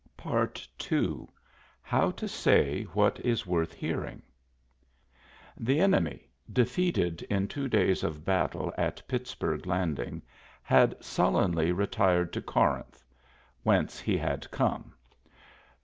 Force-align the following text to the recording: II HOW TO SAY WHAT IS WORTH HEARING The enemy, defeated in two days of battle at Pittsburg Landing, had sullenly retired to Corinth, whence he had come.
II 0.25 1.27
HOW 1.83 2.09
TO 2.09 2.27
SAY 2.27 2.85
WHAT 2.85 3.19
IS 3.19 3.45
WORTH 3.45 3.73
HEARING 3.75 4.23
The 5.57 5.79
enemy, 5.79 6.27
defeated 6.51 7.21
in 7.29 7.47
two 7.47 7.67
days 7.67 8.03
of 8.03 8.25
battle 8.25 8.73
at 8.79 9.07
Pittsburg 9.07 9.67
Landing, 9.67 10.23
had 10.63 10.95
sullenly 11.05 11.71
retired 11.71 12.33
to 12.33 12.41
Corinth, 12.41 13.03
whence 13.61 13.99
he 13.99 14.17
had 14.17 14.49
come. 14.49 14.95